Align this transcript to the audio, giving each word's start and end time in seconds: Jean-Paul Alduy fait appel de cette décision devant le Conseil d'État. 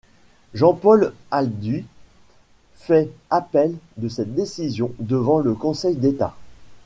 Jean-Paul 0.55 1.13
Alduy 1.29 1.85
fait 2.73 3.11
appel 3.29 3.75
de 3.97 4.09
cette 4.09 4.33
décision 4.33 4.91
devant 4.97 5.37
le 5.37 5.53
Conseil 5.53 5.95
d'État. 5.95 6.35